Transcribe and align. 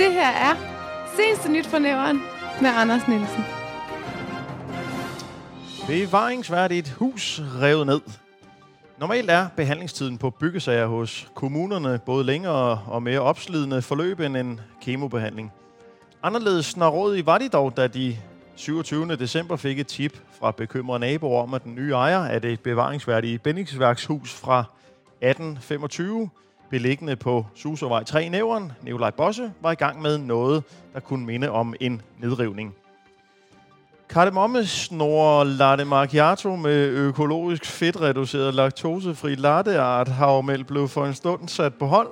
Det 0.00 0.12
her 0.12 0.30
er 0.30 0.56
Seneste 1.16 1.52
Nyt 1.52 1.66
fra 1.66 1.78
Nævren 1.78 2.22
med 2.60 2.70
Anders 2.70 3.08
Nielsen. 3.08 3.44
Bevaringsværdigt 5.86 6.90
hus 6.90 7.42
revet 7.60 7.86
ned. 7.86 8.00
Normalt 8.98 9.30
er 9.30 9.48
behandlingstiden 9.56 10.18
på 10.18 10.30
byggesager 10.30 10.86
hos 10.86 11.30
kommunerne 11.34 12.00
både 12.06 12.24
længere 12.24 12.82
og 12.86 13.02
mere 13.02 13.20
opslidende 13.20 13.82
forløb 13.82 14.20
end 14.20 14.36
en 14.36 14.60
kemobehandling. 14.82 15.52
Anderledes 16.22 16.66
snarådige 16.66 17.26
var 17.26 17.38
de 17.38 17.48
dog, 17.48 17.76
da 17.76 17.86
de 17.86 18.16
27. 18.54 19.16
december 19.16 19.56
fik 19.56 19.78
et 19.78 19.86
tip 19.86 20.18
fra 20.40 20.50
bekymrede 20.50 21.00
naboer 21.00 21.42
om, 21.42 21.54
at 21.54 21.64
den 21.64 21.74
nye 21.74 21.92
ejer 21.92 22.24
af 22.24 22.42
det 22.42 22.60
bevaringsværdige 22.60 23.38
bindingsværkshus 23.38 24.34
fra 24.34 24.64
1825, 25.22 26.30
beliggende 26.70 27.16
på 27.16 27.46
Susovej 27.54 28.04
3 28.04 28.24
i 28.24 28.28
Nævren, 28.28 28.72
Nikolaj 28.82 29.10
Bosse, 29.10 29.52
var 29.60 29.72
i 29.72 29.74
gang 29.74 30.02
med 30.02 30.18
noget, 30.18 30.64
der 30.94 31.00
kunne 31.00 31.26
minde 31.26 31.50
om 31.50 31.74
en 31.80 32.02
nedrivning. 32.18 32.74
Kardemomme 34.08 34.66
snor 34.66 35.44
latte 35.44 35.84
macchiato 35.84 36.56
med 36.56 36.88
økologisk 36.88 37.66
fedtreduceret 37.66 38.54
laktosefri 38.54 39.34
latteart 39.34 40.08
havmælk 40.08 40.66
blev 40.66 40.88
for 40.88 41.06
en 41.06 41.14
stund 41.14 41.48
sat 41.48 41.74
på 41.74 41.86
hold 41.86 42.08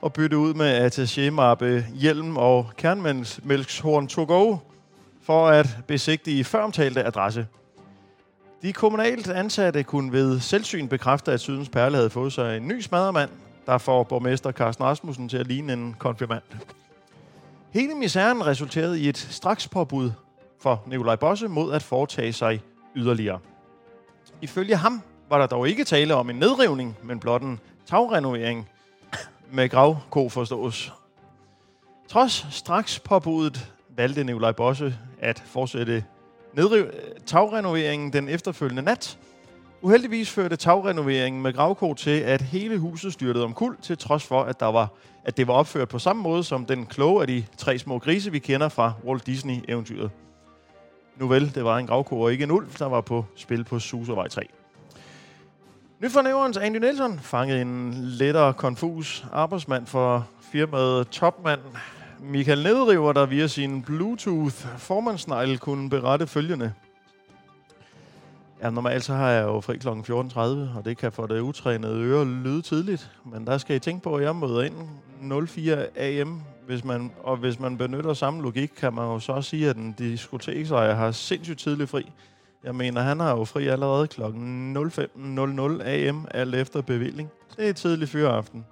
og 0.00 0.12
byttet 0.12 0.36
ud 0.36 0.54
med 0.54 0.86
attaché-mappe, 0.86 1.84
hjelm 1.94 2.36
og 2.36 2.70
kernmælkshorn 2.76 4.08
to 4.08 4.24
go 4.24 4.56
for 5.22 5.48
at 5.48 5.78
besigtige 5.86 6.44
føromtalte 6.44 7.04
adresse. 7.04 7.46
De 8.62 8.72
kommunalt 8.72 9.30
ansatte 9.30 9.82
kunne 9.82 10.12
ved 10.12 10.40
selvsyn 10.40 10.88
bekræfte, 10.88 11.32
at 11.32 11.40
Sydens 11.40 11.68
Perle 11.68 11.96
havde 11.96 12.10
fået 12.10 12.32
sig 12.32 12.56
en 12.56 12.68
ny 12.68 12.80
smadermand, 12.80 13.30
der 13.68 13.78
får 13.78 14.02
borgmester 14.02 14.52
Carsten 14.52 14.84
Rasmussen 14.84 15.28
til 15.28 15.36
at 15.36 15.46
ligne 15.46 15.72
en 15.72 15.96
konfirmand. 15.98 16.42
Hele 17.70 17.94
misæren 17.94 18.46
resulterede 18.46 19.00
i 19.00 19.08
et 19.08 19.18
straks 19.18 19.68
påbud 19.68 20.12
for 20.60 20.82
Nikolaj 20.86 21.16
Bosse 21.16 21.48
mod 21.48 21.72
at 21.72 21.82
foretage 21.82 22.32
sig 22.32 22.62
yderligere. 22.96 23.38
Ifølge 24.42 24.76
ham 24.76 25.02
var 25.28 25.38
der 25.38 25.46
dog 25.46 25.68
ikke 25.68 25.84
tale 25.84 26.14
om 26.14 26.30
en 26.30 26.36
nedrivning, 26.36 26.96
men 27.02 27.20
blot 27.20 27.42
en 27.42 27.60
tagrenovering 27.86 28.68
med 29.52 29.68
gravko 29.68 30.28
forstås. 30.28 30.92
Trods 32.08 32.46
straks 32.50 33.00
påbuddet 33.00 33.72
valgte 33.96 34.24
Nikolaj 34.24 34.52
Bosse 34.52 34.98
at 35.20 35.42
fortsætte 35.46 36.04
nedriv- 36.52 36.90
tagrenoveringen 37.26 38.12
den 38.12 38.28
efterfølgende 38.28 38.82
nat. 38.82 39.18
Uheldigvis 39.82 40.30
førte 40.30 40.56
tagrenoveringen 40.56 41.42
med 41.42 41.52
gravko 41.52 41.94
til, 41.94 42.20
at 42.20 42.42
hele 42.42 42.78
huset 42.78 43.12
styrtede 43.12 43.44
om 43.44 43.54
kul, 43.54 43.76
til 43.82 43.98
trods 43.98 44.24
for, 44.24 44.42
at, 44.42 44.60
der 44.60 44.66
var, 44.66 44.88
at 45.24 45.36
det 45.36 45.46
var 45.46 45.54
opført 45.54 45.88
på 45.88 45.98
samme 45.98 46.22
måde 46.22 46.44
som 46.44 46.64
den 46.64 46.86
kloge 46.86 47.20
af 47.20 47.26
de 47.26 47.44
tre 47.56 47.78
små 47.78 47.98
grise, 47.98 48.32
vi 48.32 48.38
kender 48.38 48.68
fra 48.68 48.92
Walt 49.04 49.26
Disney-eventyret. 49.26 50.10
Nu 51.16 51.28
vel, 51.28 51.54
det 51.54 51.64
var 51.64 51.78
en 51.78 51.86
gravko 51.86 52.20
og 52.20 52.32
ikke 52.32 52.44
en 52.44 52.50
ulv, 52.50 52.68
der 52.78 52.86
var 52.86 53.00
på 53.00 53.24
spil 53.36 53.64
på 53.64 53.78
Susevej 53.78 54.28
3. 54.28 54.42
Nyt 56.00 56.16
Andy 56.56 56.76
Nielsen 56.76 57.18
fangede 57.18 57.60
en 57.62 57.94
lettere 57.94 58.54
konfus 58.54 59.26
arbejdsmand 59.32 59.86
for 59.86 60.28
firmaet 60.52 61.08
Topman 61.08 61.58
Michael 62.20 62.62
Nedriver, 62.62 63.12
der 63.12 63.26
via 63.26 63.46
sin 63.46 63.82
Bluetooth-formandsnegl 63.82 65.58
kunne 65.58 65.90
berette 65.90 66.26
følgende. 66.26 66.72
Ja, 68.62 68.70
normalt 68.70 69.04
så 69.04 69.14
har 69.14 69.30
jeg 69.30 69.44
jo 69.44 69.60
fri 69.60 69.76
kl. 69.76 69.88
14.30, 69.88 70.40
og 70.78 70.84
det 70.84 70.96
kan 70.96 71.12
for 71.12 71.26
det 71.26 71.40
utrænede 71.40 72.02
øre 72.02 72.24
lyde 72.24 72.62
tidligt. 72.62 73.10
Men 73.24 73.46
der 73.46 73.58
skal 73.58 73.76
I 73.76 73.78
tænke 73.78 74.02
på, 74.02 74.16
at 74.16 74.24
jeg 74.24 74.36
møder 74.36 74.62
ind 74.62 74.74
04 75.46 75.98
am, 75.98 76.42
hvis 76.66 76.84
man, 76.84 77.12
og 77.22 77.36
hvis 77.36 77.60
man 77.60 77.78
benytter 77.78 78.14
samme 78.14 78.42
logik, 78.42 78.70
kan 78.76 78.94
man 78.94 79.04
jo 79.04 79.18
så 79.18 79.42
sige, 79.42 79.70
at 79.70 79.76
en 79.76 79.92
diskoteksejer 79.92 80.94
har 80.94 81.10
sindssygt 81.10 81.58
tidlig 81.58 81.88
fri. 81.88 82.12
Jeg 82.64 82.74
mener, 82.74 83.00
han 83.00 83.20
har 83.20 83.36
jo 83.36 83.44
fri 83.44 83.66
allerede 83.66 84.06
kl. 84.06 84.22
05.00 84.22 85.88
am, 85.88 86.26
alt 86.30 86.54
efter 86.54 86.80
bevilling. 86.80 87.30
Det 87.56 87.68
er 87.68 87.72
tidlig 87.72 88.08
fyreaften. 88.08 88.66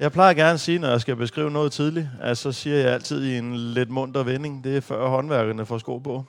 Jeg 0.00 0.12
plejer 0.12 0.34
gerne 0.34 0.52
at 0.52 0.60
sige, 0.60 0.78
når 0.78 0.88
jeg 0.88 1.00
skal 1.00 1.16
beskrive 1.16 1.50
noget 1.50 1.72
tidligt, 1.72 2.08
at 2.20 2.38
så 2.38 2.52
siger 2.52 2.76
jeg 2.76 2.92
altid 2.92 3.24
i 3.24 3.38
en 3.38 3.56
lidt 3.56 3.90
munter 3.90 4.22
vending, 4.22 4.64
det 4.64 4.76
er 4.76 4.80
før 4.80 5.08
håndværkerne 5.08 5.66
får 5.66 5.78
sko 5.78 5.98
på. 5.98 6.24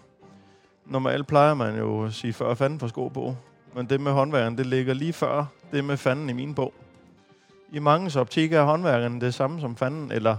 Normalt 0.90 1.28
plejer 1.28 1.53
man 1.53 1.78
jo 1.78 2.06
at 2.06 2.14
sige 2.14 2.34
før 2.34 2.53
fanden 2.53 2.80
for 2.80 2.88
sko 2.88 3.08
på. 3.08 3.36
Men 3.75 3.86
det 3.86 4.02
med 4.02 4.12
håndværkerne, 4.12 4.58
det 4.58 4.66
ligger 4.66 4.94
lige 4.94 5.14
før 5.14 5.46
det 5.72 5.84
med 5.84 5.98
fanden 5.98 6.30
i 6.30 6.34
min 6.34 6.53
bog. 6.53 6.74
I 7.72 7.80
mange 7.80 8.20
optik 8.20 8.53
er 8.53 8.64
håndværkerne 8.64 9.22
det 9.22 9.34
samme 9.34 9.62
som 9.62 9.75
fanden, 9.75 10.12
eller 10.12 10.36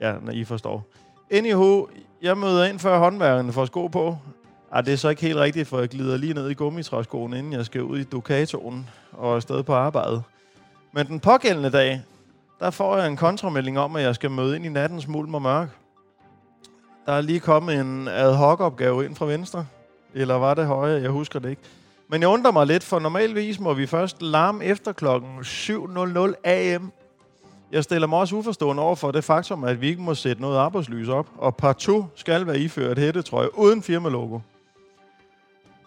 ja, 0.00 0.14
når 0.22 0.32
I 0.32 0.44
forstår. 0.44 0.86
Anywho, 1.30 1.86
jeg 2.22 2.38
møder 2.38 2.64
ind 2.64 2.78
før 2.78 2.98
håndværkerne 2.98 3.52
får 3.52 3.64
sko 3.64 3.86
på. 3.86 4.18
Ej, 4.72 4.80
det 4.80 4.92
er 4.92 4.96
så 4.96 5.08
ikke 5.08 5.22
helt 5.22 5.38
rigtigt, 5.38 5.68
for 5.68 5.78
jeg 5.78 5.88
glider 5.88 6.16
lige 6.16 6.34
ned 6.34 6.50
i 6.50 6.54
gummitræskoen, 6.54 7.34
inden 7.34 7.52
jeg 7.52 7.64
skal 7.66 7.82
ud 7.82 7.98
i 7.98 8.04
Ducatoen 8.04 8.88
og 9.12 9.34
afsted 9.34 9.62
på 9.62 9.74
arbejde. 9.74 10.22
Men 10.92 11.06
den 11.06 11.20
pågældende 11.20 11.70
dag, 11.70 12.02
der 12.60 12.70
får 12.70 12.96
jeg 12.96 13.06
en 13.06 13.16
kontramelding 13.16 13.78
om, 13.78 13.96
at 13.96 14.02
jeg 14.02 14.14
skal 14.14 14.30
møde 14.30 14.56
ind 14.56 14.64
i 14.64 14.68
nattens 14.68 15.08
mulm 15.08 15.34
og 15.34 15.42
mørk. 15.42 15.68
Der 17.06 17.12
er 17.12 17.20
lige 17.20 17.40
kommet 17.40 17.80
en 17.80 18.08
ad 18.08 18.34
hoc 18.34 18.60
opgave 18.60 19.04
ind 19.04 19.16
fra 19.16 19.26
venstre. 19.26 19.66
Eller 20.16 20.34
var 20.34 20.54
det 20.54 20.66
højere? 20.66 21.02
Jeg 21.02 21.10
husker 21.10 21.38
det 21.38 21.50
ikke. 21.50 21.62
Men 22.08 22.20
jeg 22.20 22.28
undrer 22.28 22.52
mig 22.52 22.66
lidt, 22.66 22.82
for 22.82 22.98
normalvis 22.98 23.60
må 23.60 23.74
vi 23.74 23.86
først 23.86 24.22
larme 24.22 24.64
efter 24.64 24.92
klokken 24.92 25.38
7.00 25.38 26.48
am. 26.48 26.92
Jeg 27.72 27.84
stiller 27.84 28.06
mig 28.06 28.18
også 28.18 28.36
uforstående 28.36 28.82
over 28.82 28.94
for 28.94 29.10
det 29.10 29.24
faktum, 29.24 29.64
at 29.64 29.80
vi 29.80 29.88
ikke 29.88 30.02
må 30.02 30.14
sætte 30.14 30.42
noget 30.42 30.58
arbejdslys 30.58 31.08
op, 31.08 31.26
og 31.38 31.56
partout 31.56 32.04
skal 32.14 32.46
være 32.46 32.58
iført 32.58 32.98
hættetrøje 32.98 33.58
uden 33.58 33.82
firmalogo. 33.82 34.38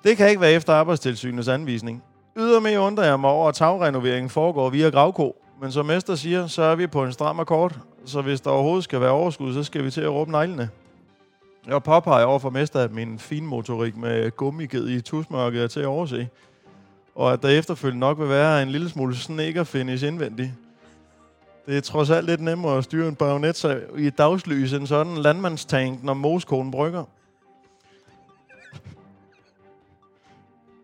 Det 0.03 0.17
kan 0.17 0.29
ikke 0.29 0.41
være 0.41 0.51
efter 0.51 0.73
arbejdstilsynets 0.73 1.47
anvisning. 1.47 2.03
Ydermere 2.37 2.79
undrer 2.79 3.05
jeg 3.05 3.19
mig 3.19 3.29
over, 3.29 3.49
at 3.49 3.55
tagrenoveringen 3.55 4.29
foregår 4.29 4.69
via 4.69 4.89
gravko, 4.89 5.35
men 5.61 5.71
som 5.71 5.85
Mester 5.85 6.15
siger, 6.15 6.47
så 6.47 6.61
er 6.61 6.75
vi 6.75 6.87
på 6.87 7.03
en 7.03 7.13
stram 7.13 7.39
akkord, 7.39 7.77
så 8.05 8.21
hvis 8.21 8.41
der 8.41 8.49
overhovedet 8.49 8.83
skal 8.83 9.01
være 9.01 9.11
overskud, 9.11 9.53
så 9.53 9.63
skal 9.63 9.83
vi 9.83 9.91
til 9.91 10.01
at 10.01 10.11
råbe 10.11 10.31
neglene. 10.31 10.69
Jeg 11.69 11.83
påpeger 11.83 12.25
over 12.25 12.39
for 12.39 12.49
Mester, 12.49 12.79
at 12.79 12.91
min 12.91 13.19
finmotorik 13.19 13.97
med 13.97 14.31
gummiged 14.31 14.87
i 14.87 15.01
tusmørket 15.01 15.63
er 15.63 15.67
til 15.67 15.79
at 15.79 15.85
overse, 15.85 16.29
og 17.15 17.33
at 17.33 17.41
der 17.41 17.49
efterfølgende 17.49 17.99
nok 17.99 18.19
vil 18.19 18.29
være 18.29 18.63
en 18.63 18.69
lille 18.69 18.89
smule 18.89 19.15
sneaker-finish 19.15 20.05
indvendigt. 20.05 20.51
Det 21.65 21.77
er 21.77 21.81
trods 21.81 22.09
alt 22.09 22.25
lidt 22.25 22.41
nemmere 22.41 22.77
at 22.77 22.83
styre 22.83 23.07
en 23.07 23.15
bajonet 23.15 23.87
i 23.97 24.09
dagslys 24.09 24.73
end 24.73 24.87
sådan 24.87 25.11
en 25.11 25.17
landmandstank, 25.17 26.03
når 26.03 26.13
moskonen 26.13 26.71
brygger. 26.71 27.03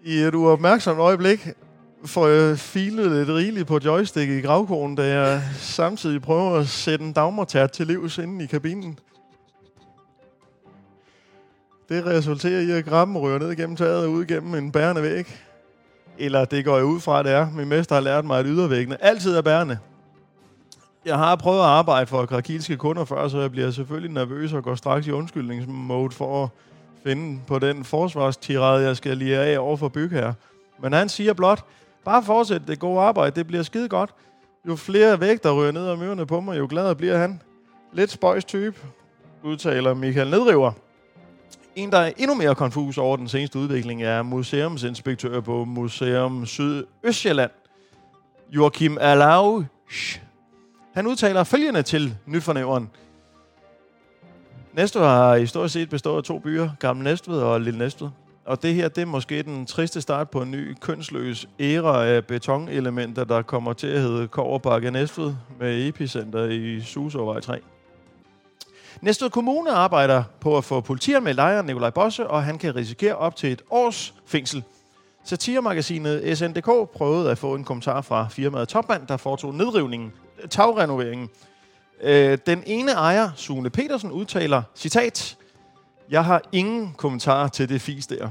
I 0.03 0.13
et 0.13 0.35
uopmærksomt 0.35 0.99
øjeblik 0.99 1.47
får 2.05 2.27
jeg 2.27 2.59
filet 2.59 3.11
lidt 3.11 3.29
rigeligt 3.29 3.67
på 3.67 3.79
joystick 3.85 4.29
i 4.29 4.41
gravkonen, 4.41 4.95
da 4.95 5.19
jeg 5.19 5.41
samtidig 5.59 6.21
prøver 6.21 6.59
at 6.59 6.67
sætte 6.67 7.05
en 7.05 7.13
dagmortært 7.13 7.71
til 7.71 7.87
livs 7.87 8.17
inde 8.17 8.43
i 8.43 8.47
kabinen. 8.47 8.99
Det 11.89 12.05
resulterer 12.05 12.59
i, 12.59 12.71
at 12.71 12.85
grammen 12.85 13.17
rører 13.17 13.39
ned 13.39 13.55
gennem 13.55 13.75
taget 13.75 14.05
og 14.05 14.11
ud 14.11 14.25
gennem 14.25 14.55
en 14.55 14.71
bærende 14.71 15.01
væg. 15.01 15.41
Eller 16.17 16.45
det 16.45 16.65
går 16.65 16.75
jeg 16.75 16.85
ud 16.85 16.99
fra, 16.99 17.19
at 17.19 17.25
det 17.25 17.33
er. 17.33 17.51
Min 17.51 17.69
mester 17.69 17.95
har 17.95 18.01
lært 18.01 18.25
mig, 18.25 18.39
at 18.39 18.45
ydervæggene 18.47 19.03
altid 19.03 19.35
er 19.37 19.41
bærende. 19.41 19.77
Jeg 21.05 21.17
har 21.17 21.35
prøvet 21.35 21.59
at 21.59 21.65
arbejde 21.65 22.07
for 22.07 22.25
krakilske 22.25 22.77
kunder 22.77 23.05
før, 23.05 23.27
så 23.27 23.39
jeg 23.39 23.51
bliver 23.51 23.71
selvfølgelig 23.71 24.11
nervøs 24.11 24.53
og 24.53 24.63
går 24.63 24.75
straks 24.75 25.07
i 25.07 25.11
undskyldningsmode 25.11 26.11
for 26.11 26.43
at 26.43 26.49
finde 27.03 27.39
på 27.47 27.59
den 27.59 27.83
forsvarstirade, 27.83 28.83
jeg 28.83 28.97
skal 28.97 29.17
lige 29.17 29.37
af 29.37 29.59
over 29.59 29.77
for 29.77 29.89
bygherre. 29.89 30.33
Men 30.81 30.93
han 30.93 31.09
siger 31.09 31.33
blot, 31.33 31.65
Bare 32.05 32.23
fortsæt 32.23 32.61
det 32.67 32.79
gode 32.79 33.01
arbejde, 33.01 33.35
det 33.35 33.47
bliver 33.47 33.63
skide 33.63 33.89
godt. 33.89 34.13
Jo 34.67 34.75
flere 34.75 35.19
vægter 35.19 35.53
ryger 35.53 35.71
ned 35.71 35.89
om 35.89 36.01
ørerne 36.01 36.25
på 36.25 36.39
mig, 36.39 36.57
jo 36.57 36.67
gladere 36.69 36.95
bliver 36.95 37.17
han. 37.17 37.41
Lidt 37.93 38.11
spøjs 38.11 38.45
type, 38.45 38.75
udtaler 39.43 39.93
Michael 39.93 40.29
Nedriver. 40.29 40.71
En, 41.75 41.91
der 41.91 41.97
er 41.97 42.11
endnu 42.17 42.35
mere 42.35 42.55
konfus 42.55 42.97
over 42.97 43.17
den 43.17 43.27
seneste 43.27 43.59
udvikling, 43.59 44.03
er 44.03 44.23
museumsinspektør 44.23 45.39
på 45.39 45.65
Museum 45.65 46.45
Sydøstjylland, 46.45 47.51
Joachim 48.51 48.97
Alau. 49.01 49.63
Han 50.93 51.07
udtaler 51.07 51.43
følgende 51.43 51.81
til 51.83 52.15
Nyfornæveren. 52.25 52.89
Næstved 54.73 55.01
har 55.01 55.35
i 55.35 55.45
stort 55.45 55.71
set 55.71 55.89
bestået 55.89 56.17
af 56.17 56.23
to 56.23 56.39
byer, 56.39 56.69
Gamle 56.79 57.03
Næstved 57.03 57.37
og 57.41 57.61
Lille 57.61 57.79
Næstved. 57.79 58.09
Og 58.45 58.61
det 58.61 58.73
her, 58.73 58.87
det 58.87 59.01
er 59.01 59.05
måske 59.05 59.43
den 59.43 59.65
triste 59.65 60.01
start 60.01 60.29
på 60.29 60.41
en 60.41 60.51
ny 60.51 60.75
kønsløs 60.81 61.47
æra 61.59 62.05
af 62.05 62.25
betonelementer, 62.25 63.23
der 63.23 63.41
kommer 63.41 63.73
til 63.73 63.87
at 63.87 64.01
hedde 64.01 64.27
Koverbakke 64.27 64.91
Næstved 64.91 65.33
med 65.59 65.87
epicenter 65.87 66.45
i 66.45 66.81
Susåvej 66.81 67.39
3. 67.39 67.59
Næstved 69.01 69.29
Kommune 69.29 69.71
arbejder 69.71 70.23
på 70.39 70.57
at 70.57 70.63
få 70.63 70.81
med 71.21 71.33
lejren 71.33 71.65
Nikolaj 71.65 71.89
Bosse, 71.89 72.27
og 72.27 72.43
han 72.43 72.57
kan 72.57 72.75
risikere 72.75 73.15
op 73.15 73.35
til 73.35 73.51
et 73.51 73.61
års 73.69 74.13
fængsel. 74.25 74.63
Satiremagasinet 75.23 76.37
SNDK 76.37 76.89
prøvede 76.89 77.31
at 77.31 77.37
få 77.37 77.55
en 77.55 77.63
kommentar 77.63 78.01
fra 78.01 78.27
firmaet 78.31 78.67
Topmand, 78.67 79.07
der 79.07 79.17
foretog 79.17 79.53
nedrivningen, 79.53 80.13
øh, 80.43 80.49
tagrenoveringen. 80.49 81.29
Øh, 82.01 82.37
den 82.45 82.63
ene 82.65 82.91
ejer, 82.91 83.31
Sune 83.35 83.69
Petersen, 83.69 84.11
udtaler, 84.11 84.63
citat, 84.75 85.37
Jeg 86.09 86.25
har 86.25 86.41
ingen 86.51 86.93
kommentar 86.97 87.47
til 87.47 87.69
det 87.69 87.81
fis 87.81 88.07
der. 88.07 88.29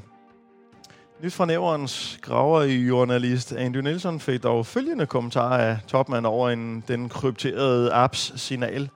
Nyt 1.23 1.33
fra 1.33 1.47
næverens 1.47 2.19
graver 2.23 2.63
i 2.63 2.75
journalist 2.75 3.53
Andy 3.53 3.77
Nielsen 3.77 4.21
fik 4.21 4.43
dog 4.43 4.67
følgende 4.67 5.07
kommentar 5.07 5.59
af 5.59 5.79
topmand 5.89 6.27
over 6.27 6.51
en, 6.51 6.85
den 6.89 7.09
krypterede 7.09 7.93
apps 7.93 8.33
signal. 8.37 8.91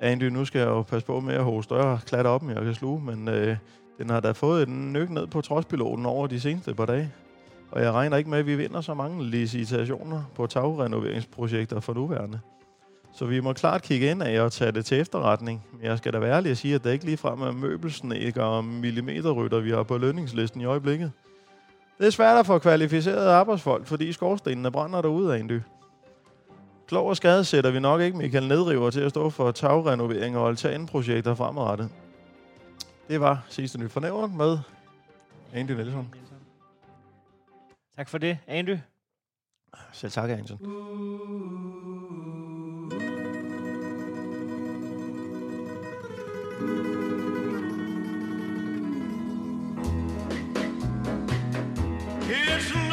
Andy, 0.00 0.22
nu 0.22 0.44
skal 0.44 0.58
jeg 0.58 0.68
jo 0.68 0.82
passe 0.82 1.06
på 1.06 1.20
med 1.20 1.34
at 1.34 1.44
hoste 1.44 1.64
større 1.64 1.98
klatter 2.06 2.30
op, 2.30 2.48
jeg 2.48 2.64
kan 2.64 2.74
sluge, 2.74 3.00
men 3.00 3.28
øh, 3.28 3.56
den 3.98 4.10
har 4.10 4.20
da 4.20 4.32
fået 4.32 4.68
en 4.68 4.92
nyk 4.92 5.10
ned 5.10 5.26
på 5.26 5.40
trodspiloten 5.40 6.06
over 6.06 6.26
de 6.26 6.40
seneste 6.40 6.74
par 6.74 6.86
dage. 6.86 7.12
Og 7.70 7.82
jeg 7.82 7.92
regner 7.92 8.16
ikke 8.16 8.30
med, 8.30 8.38
at 8.38 8.46
vi 8.46 8.56
vinder 8.56 8.80
så 8.80 8.94
mange 8.94 9.24
licitationer 9.24 10.22
på 10.34 10.46
tagrenoveringsprojekter 10.46 11.80
for 11.80 11.94
nuværende. 11.94 12.40
Så 13.12 13.24
vi 13.26 13.40
må 13.40 13.52
klart 13.52 13.82
kigge 13.82 14.10
ind 14.10 14.22
af 14.22 14.40
og 14.40 14.52
tage 14.52 14.72
det 14.72 14.84
til 14.84 15.00
efterretning. 15.00 15.64
Men 15.72 15.82
jeg 15.82 15.98
skal 15.98 16.12
da 16.12 16.18
være 16.18 16.36
ærlig 16.36 16.50
at 16.50 16.58
sige, 16.58 16.74
at 16.74 16.84
det 16.84 16.92
ikke 16.92 17.04
ligefrem 17.04 17.42
er 17.42 17.52
møbelsnækker 17.52 18.42
og 18.42 18.64
millimeterrytter, 18.64 19.60
vi 19.60 19.70
har 19.70 19.82
på 19.82 19.98
lønningslisten 19.98 20.60
i 20.60 20.64
øjeblikket. 20.64 21.12
Det 21.98 22.06
er 22.06 22.10
svært 22.10 22.38
at 22.38 22.46
få 22.46 22.58
kvalificerede 22.58 23.30
arbejdsfolk, 23.30 23.86
fordi 23.86 24.12
skorstenene 24.12 24.70
brænder 24.70 25.02
derude 25.02 25.34
af 25.34 25.40
en 25.40 25.48
dy. 25.48 25.60
Klog 26.86 27.06
og 27.06 27.16
skade 27.16 27.44
sætter 27.44 27.70
vi 27.70 27.80
nok 27.80 28.00
ikke 28.00 28.18
Michael 28.18 28.48
Nedriver 28.48 28.90
til 28.90 29.00
at 29.00 29.10
stå 29.10 29.30
for 29.30 29.50
tagrenovering 29.50 30.36
og 30.36 30.48
altanprojekter 30.48 31.34
fremadrettet. 31.34 31.90
Det 33.08 33.20
var 33.20 33.44
sidste 33.48 33.78
nyt 33.78 33.92
for 33.92 34.00
med 34.36 34.58
Andy 35.52 35.70
Nielsen. 35.70 36.14
Tak 37.96 38.08
for 38.08 38.18
det, 38.18 38.38
Andy. 38.46 38.76
Selv 39.92 40.12
tak, 40.12 40.30
Anson. 40.30 40.58
It's 52.30 52.83